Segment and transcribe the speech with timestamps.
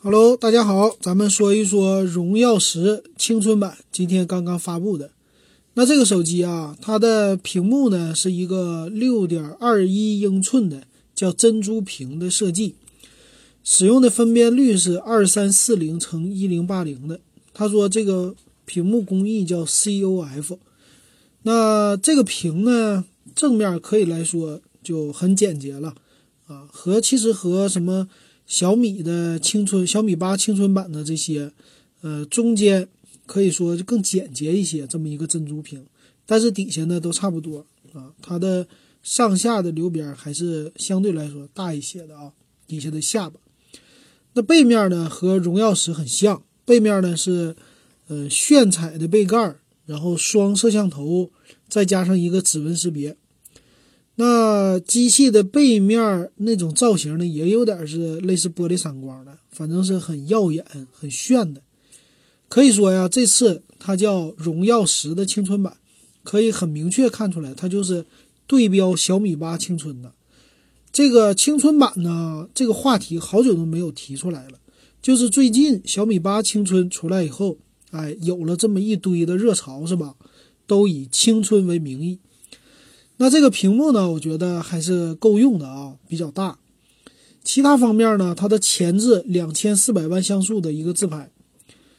[0.00, 5.10] Hello，大家好，咱们说一说荣耀十青春版，今天刚刚发布的。
[5.74, 10.84] 那这个手机啊，它的屏幕呢是一个六点二一英寸的，
[11.16, 12.76] 叫珍珠屏的设计，
[13.64, 17.18] 使用的分辨率是二三四零乘一零八零的。
[17.52, 20.58] 他说这个屏幕工艺叫 COF。
[21.42, 23.04] 那这个屏呢，
[23.34, 25.96] 正面可以来说就很简洁了
[26.46, 28.08] 啊，和其实和什么。
[28.48, 31.52] 小米的青春，小米八青春版的这些，
[32.00, 32.88] 呃，中间
[33.26, 35.84] 可以说就更简洁一些，这么一个珍珠屏，
[36.24, 38.10] 但是底下呢都差不多啊。
[38.22, 38.66] 它的
[39.02, 42.32] 上下的留边还是相对来说大一些的啊，
[42.66, 43.38] 底下的下巴。
[44.32, 47.54] 那背面呢和荣耀十很像，背面呢是
[48.06, 51.30] 呃炫彩的背盖，然后双摄像头，
[51.68, 53.14] 再加上一个指纹识别。
[54.20, 61.62] 那机器的背面那种造型呢，也有点是类似玻璃闪光的，反正是很耀眼、很炫的。
[62.48, 65.76] 可以说呀，这次它叫荣耀十的青春版，
[66.24, 68.04] 可以很明确看出来，它就是
[68.48, 70.12] 对标小米八青春的。
[70.90, 74.58] 这个青春版呢，这个话题好久都没有提出来了，
[75.00, 77.56] 就是最近小米八青春出来以后，
[77.92, 80.16] 哎，有了这么一堆的热潮，是吧？
[80.66, 82.18] 都以青春为名义。
[83.20, 86.58] 那这个屏幕呢，我觉得还是够用的啊，比较大。
[87.42, 91.30] 其他方面呢，它的前置两千四百万像素的一个自拍，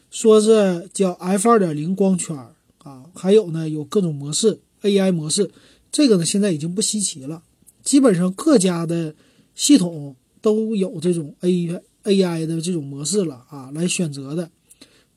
[0.10, 2.38] 说是叫 F 二点零光圈
[2.78, 5.52] 啊，还有呢有各种模式，AI 模式，
[5.92, 7.44] 这个呢现在已经不稀奇了，
[7.84, 9.14] 基本上各家的
[9.56, 14.50] 系统都有这种 A AI 的这种模式了啊，来选择的。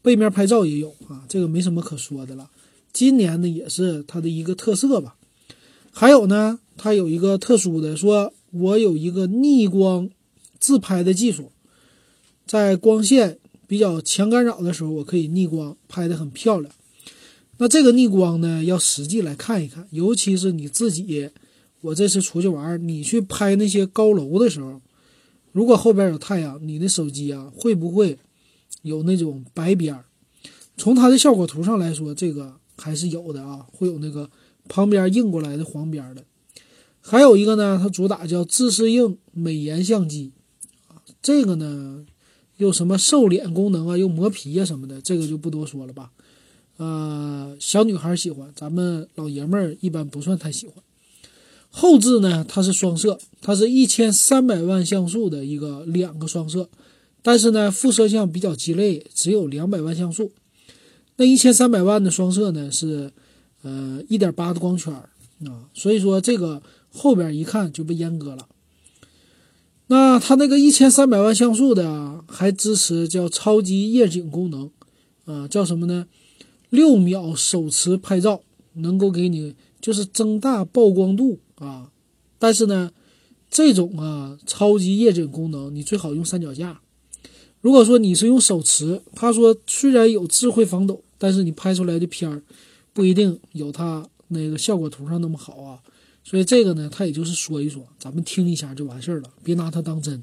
[0.02, 2.50] 背面拍照也有啊，这个没什么可说的了。
[2.92, 5.14] 今年呢也是它的一个特色吧。
[5.94, 10.08] 还有呢，它有一个特殊的，说我有一个逆光
[10.58, 11.52] 自拍的技术，
[12.46, 16.74] 在光线比较强干扰的时候，我可以逆光拍的很漂亮。
[17.58, 21.28] 那这个逆光呢，要实际来看一看，尤其是你自己，
[21.82, 24.80] 我这次出去玩，你去拍那些高楼的时候，
[25.52, 28.18] 如果后边有太阳，你的手机啊会不会
[28.80, 30.06] 有那种白边儿？
[30.78, 34.30] 从它的效果图上来说，这个还是有的啊，会有那个。
[34.68, 36.24] 旁边印过来的黄边的，
[37.00, 40.30] 还有一个呢，它主打叫自适应美颜相机，
[41.20, 42.06] 这个呢
[42.56, 46.12] 又什么瘦脸功能啊，又磨皮啊什么的，这个就不多说了吧。
[46.76, 50.76] 呃，小女孩喜欢，咱们老爷们儿一般不算太喜欢。
[51.68, 56.70] 后置呢，它是双摄，它是一千三百万像素的一个两个双摄，
[57.20, 60.32] 但是呢，副摄像比较鸡肋，只有两百万像素。
[61.16, 63.12] 那一千三百万的双摄呢是。
[63.62, 66.62] 呃，一点八的光圈啊，所以说这个
[66.92, 68.48] 后边一看就被阉割了。
[69.86, 74.70] 那它那个一千三百万像素的还支持叫超级夜景功能，
[75.26, 76.06] 啊，叫什么呢？
[76.70, 78.42] 六秒手持拍照
[78.74, 81.90] 能够给你就是增大曝光度啊。
[82.38, 82.90] 但是呢，
[83.50, 86.80] 这种啊超级夜景功能你最好用三脚架。
[87.60, 92.42] 如果说你是用手持，他说虽然有智慧防抖，但是你拍出来的片儿。
[92.92, 95.80] 不一定有它那个效果图上那么好啊，
[96.24, 100.22] 所以这个呢，它也就是说一说，咱们听一下就完事儿了，别拿它当真。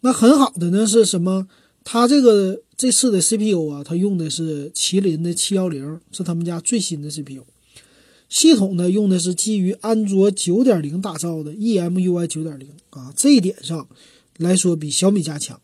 [0.00, 1.48] 那很好的呢是什么？
[1.84, 7.44] 它这个这次的 CPU 啊，它用的是麒麟的七幺零，是他们家最新的 CPU。
[8.28, 13.88] 系统呢用的是基于安卓九点零打造的 EMUI 九点零啊，这一点上
[14.36, 15.58] 来说比小米家强。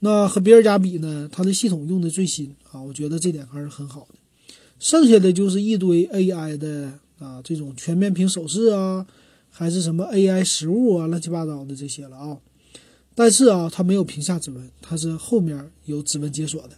[0.00, 1.28] 那和别人家比呢？
[1.30, 4.14] 它的系统用的最新啊，我觉得这点还是很好的。
[4.78, 9.06] 剩下的就是一堆 AI 的啊，这种全面屏手势啊，
[9.50, 12.38] 还是什么 AI 实物啊，乱七八糟的这些了啊。
[13.14, 16.70] 但是啊，它没有屏下指纹，它是后面有指纹解锁的。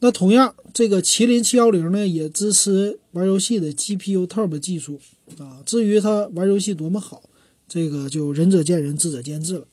[0.00, 5.00] 那同样，这个麒麟七幺零呢，也支持玩游戏的 GPU Turbo 技术
[5.38, 5.62] 啊。
[5.64, 7.22] 至于它玩游戏多么好，
[7.66, 9.66] 这个就仁者见仁，智者见智了。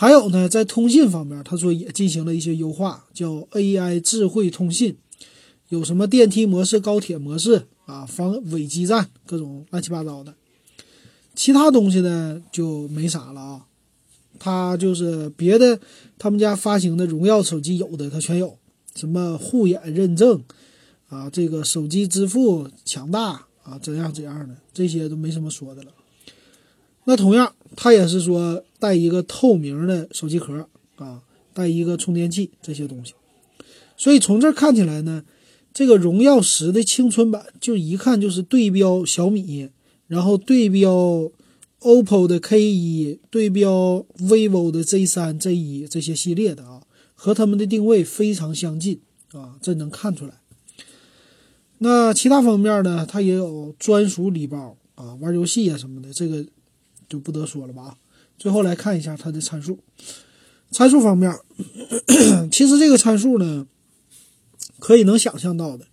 [0.00, 4.96] 还有呢，在通信方面，他说也进行了一些优化，叫 AI 智慧通信，
[5.68, 10.34] 有什么电梯模式、高铁模式啊，防伪基站，各种乱七八糟的。
[11.34, 13.66] 其他东西呢就没啥了啊，
[14.38, 15.78] 他就是别的
[16.16, 18.56] 他们家发行的荣耀手机有的它全有，
[18.94, 20.42] 什么护眼认证
[21.10, 25.92] 啊，这个手机支付强大啊，怎样怎样的，这些都没什么说的了。
[27.10, 31.20] 那同样，它也是说带一个透明的手机壳啊，
[31.52, 33.14] 带一个充电器这些东西。
[33.96, 35.24] 所以从这看起来呢，
[35.74, 39.70] 这个荣耀十的青春版就一看就是对标小米，
[40.06, 41.28] 然后对标
[41.80, 46.82] OPPO 的 K1 对标 vivo 的 Z3、Z1 这些系列的啊，
[47.16, 49.00] 和他们的定位非常相近
[49.32, 50.34] 啊，这能看出来。
[51.78, 56.46] 那其他方面呢，它也有专属礼包啊，玩游戏啊什么的，这个
[57.10, 57.98] 就不得说了吧。
[58.38, 59.78] 最后来看一下它的参数，
[60.70, 61.30] 参数方面，
[62.50, 63.66] 其实这个参数呢，
[64.78, 65.84] 可以能想象到的，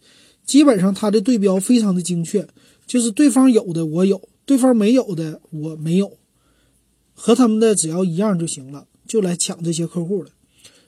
[0.45, 2.47] 基本上它的对标非常的精确，
[2.85, 4.29] 就是对方有的我有。
[4.45, 6.17] 对方没有的我没有，
[7.13, 10.29] 和他们的只要一样就行了，就来抢这些客户了。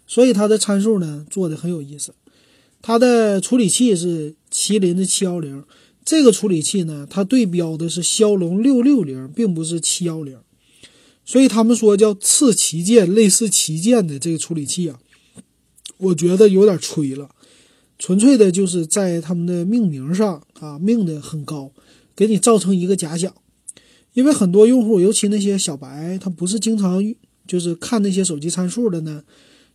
[0.08, 2.14] 所以它的参数呢做的很有意思。
[2.82, 5.66] 它的处理器是麒麟的七幺零，
[6.10, 10.40] 这个处理器呢它对标的是骁龙六六零，并不是七幺零。
[11.24, 15.00] 所以他们说叫次旗舰，类似旗舰的这个处理器啊，
[15.98, 17.30] 我觉得有点吹了，
[18.00, 21.72] 纯粹的就是在他们的命名上啊命的很高，
[22.16, 23.32] 给你造成一个假想。
[24.14, 27.14] 因为很多用户，尤其那些小白，他不是经常
[27.46, 29.24] 就是看那些手机参数的呢，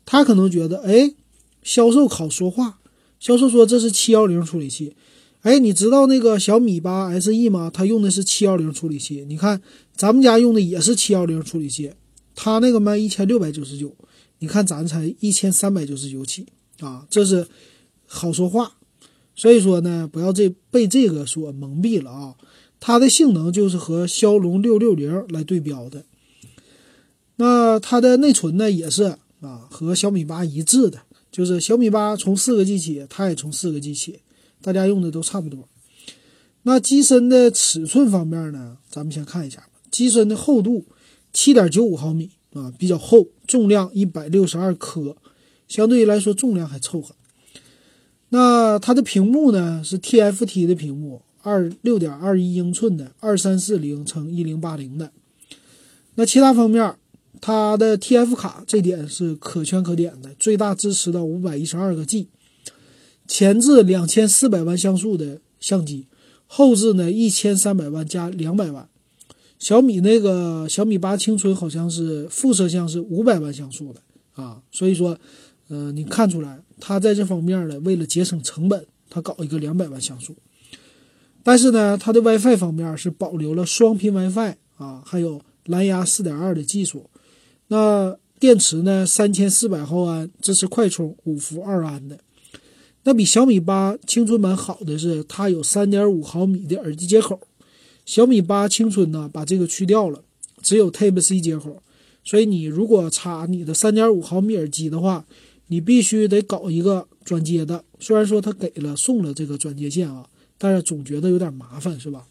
[0.05, 1.15] 他可能觉得，哎，
[1.63, 2.81] 销售好说话，
[3.21, 4.97] 销售说这是七幺零处理器，
[5.45, 7.71] 哎，你知道那个小米八 SE 吗？
[7.73, 9.61] 它用的是七幺零处理器，你看
[9.95, 11.93] 咱们家用的也是七幺零处理器，
[12.35, 13.95] 它那个卖一千六百九十九，
[14.39, 16.47] 你看咱才一千三百九十九起
[16.81, 17.47] 啊，这是
[18.07, 18.79] 好说话，
[19.35, 22.35] 所以说呢，不要这被这个所蒙蔽了啊。
[22.81, 26.07] 它的性能就是和骁龙六六零来对标的，
[27.37, 31.01] 那它的内存呢也是啊和小米八一致的，
[31.31, 34.21] 就是小米八从四个 G 起，它也从四个 G 起，
[34.65, 35.69] 大家用的都差不多。
[36.63, 39.69] 那机身的尺寸方面呢，咱们先看一下吧。
[39.91, 40.87] 机身的厚度
[41.33, 45.17] 七点九五毫米啊，比较厚，重量一百六十二克，
[45.69, 47.15] 相对于来说重量还凑合。
[48.31, 51.21] 那它的屏幕呢是 TFT 的屏幕。
[51.47, 55.13] 二六点二一英寸的二三四零乘一零八零的，
[56.15, 56.97] 那其他方面，
[57.39, 62.29] 它的 TF 卡这点是可圈可点的，最大支持到五百一十二个 G，
[63.27, 66.07] 前置两千四百万像素的相机，
[66.47, 68.89] 后置呢一千三百万加两百万。
[69.59, 74.01] 小米那个小米八青春好像是副摄像是五百万像素的
[74.35, 75.17] 啊，所以说，
[75.69, 80.37] 嗯，你看出来它在这方面呢，为了节省成本，它搞一个两百万像素。
[81.43, 87.09] 但是呢，它的 WiFi 方面是保留了双频 WiFi 啊，还有蓝牙4.2的技术。
[87.69, 92.19] 那电池呢，三千四百毫安，支持快充，五伏二安的。
[93.05, 97.41] 那比小米八青春版好的是，它有三点五毫米的耳机接口。
[98.05, 100.23] 小米八青春呢，把这个去掉了，
[100.63, 101.83] 只有 Type C 接口。
[102.25, 105.25] 所以你如果插你的三点五毫米耳机的话，
[105.69, 107.85] 你必须得搞一个转接的。
[108.01, 110.27] 虽然说它给了送了这个转接线啊。
[110.57, 112.25] 但是总觉得有点麻烦，是吧？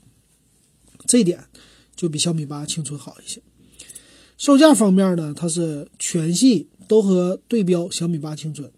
[1.05, 1.43] 这点
[1.93, 3.41] 就比小米八青春好一些。
[4.37, 8.71] 售价方面呢，它是全系都和对标小米八青春，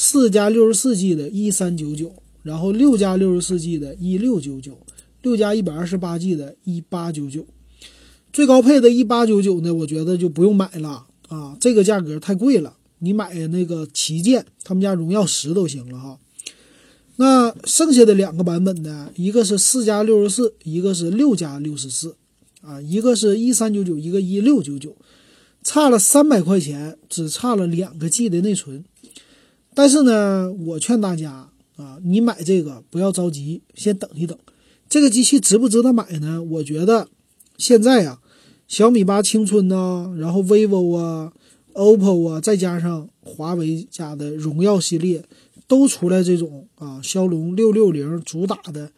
[0.00, 2.14] 四加六十四 G 的一三九九，
[2.44, 4.78] 然后六加六十四 G 的一六九九，
[5.22, 7.44] 六加一百二十八 G 的一八九九。
[8.32, 12.76] 最高配的一八九九呢，我觉得就不用买了啊，这个价格太贵了。
[13.00, 16.20] 你买那个旗舰，他们家荣耀十都行了哈。
[17.16, 19.10] 那剩下的两个版本呢？
[19.16, 22.14] 一个是四加六十四，一个是六加六十四，
[22.60, 24.96] 啊，一个是一三九九，一个一六九九，
[25.64, 28.84] 差了三百块钱，只差了两个 G 的内存。
[29.78, 34.36] 但是呢，我劝大家啊，你买这个不要着急，先等一等。
[34.88, 36.42] 这个机器值不值得买呢？
[36.42, 37.06] 我觉得
[37.56, 38.18] 现在啊，
[38.66, 41.32] 小米八青春呐，然后 vivo 啊、
[41.74, 45.24] OPPO 啊，再加上华为家的荣耀系列。
[45.68, 48.90] 都出来这种啊，骁龙六六零主打的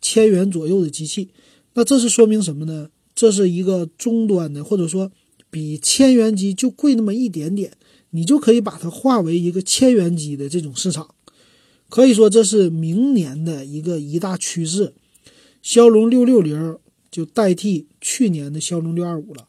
[0.00, 1.30] 千元左右的机器，
[1.74, 2.90] 那这是说明什么呢？
[3.12, 5.10] 这是一个中端的，或者说
[5.50, 7.72] 比千元机就贵那么一点点，
[8.10, 11.14] 你就可以把它化为一个千元机的这种市场，
[11.88, 14.94] 可以说这是明年的一个一大趋势。
[15.62, 16.78] 骁龙六六零
[17.10, 19.48] 就代替去年的骁龙六二五了，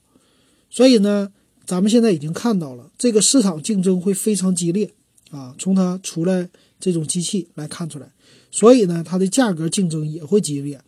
[0.70, 1.32] 所以呢，
[1.66, 4.94] 咱们现在已经看到了这个市场竞争会非常激烈
[5.32, 6.50] 啊，从它出来。
[6.82, 8.10] 这种机器来看出来，
[8.50, 10.80] 所以呢，它的价格竞争也会激烈。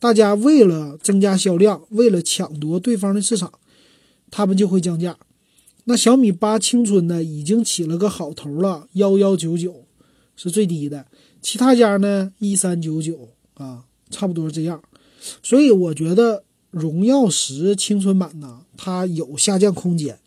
[0.00, 3.52] 大家为了增加销量，为了抢夺对方的市场，
[4.28, 5.16] 他们就会降价。
[5.88, 9.84] 那小米八青春呢，已经起了个好头了，幺幺九九
[10.34, 11.06] 是最低的，
[11.40, 14.82] 其他家呢一三九九啊，差不多这样。
[15.44, 20.18] 所以我觉得荣耀十青春版呢，它有下降空间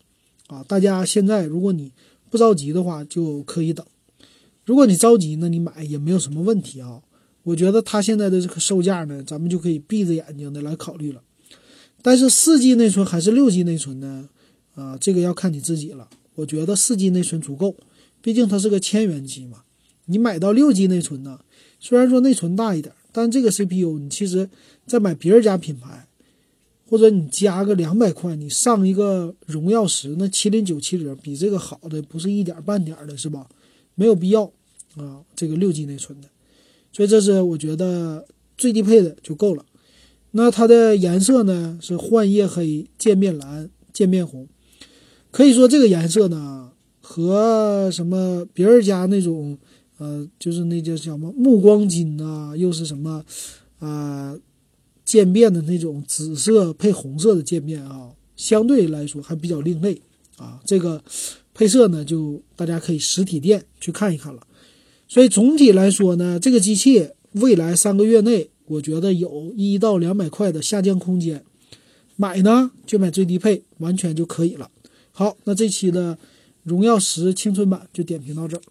[0.46, 0.64] 啊。
[0.66, 1.92] 大家现在如果你
[2.30, 3.84] 不着急的话，就可以等。
[4.64, 7.02] 如果你着急呢，你买也没有什么问题啊。
[7.42, 11.20] 我觉得它现在的这个售价呢，咱们就可以闭着眼睛的来考虑了。
[12.00, 14.30] 但是四 G 内存还是六 G 内存呢？
[14.74, 16.08] 啊，这个要看你自己了。
[16.36, 17.76] 我觉得四 G 内存足够，
[18.22, 19.62] 毕竟它是个千元机嘛。
[20.06, 21.40] 你买到六 G 内存呢，
[21.78, 24.48] 虽然说内存大一点，但这个 CPU 你其实
[24.86, 26.08] 再买别人家品牌，
[26.88, 33.48] 或者你加个两百块，你上一个荣耀十，那麒麟九七零比这个好的不是一点半点的，是吧？
[33.94, 34.50] 没有必要
[34.96, 36.28] 啊，这个六 G 内存的。
[36.92, 39.64] 所以这是我觉得最低配的就够了。
[40.32, 44.48] 那它的颜色呢是幻夜黑、渐变蓝、渐变红，
[45.30, 46.70] 可以说这个颜色呢
[47.00, 49.56] 和什么别人家那种
[49.98, 53.24] 呃，就是那叫什么暮光金呐，又是什么
[53.78, 54.36] 啊
[55.04, 60.00] 渐变的那种紫色配红色的渐变啊，相对来说还比较另类
[60.36, 60.60] 啊。
[60.64, 61.02] 这个
[61.54, 64.42] 配色呢，就大家可以实体店去看一看了。
[65.08, 68.50] 所以总体来说呢，这个机器未来三个月内。
[68.66, 71.44] 我觉得有一到两百块的下降空间，
[72.14, 74.70] 买呢就买最低配，完全就可以了。
[75.20, 76.16] 好，那这期的
[76.62, 78.62] 荣耀十青春版就点评到这儿。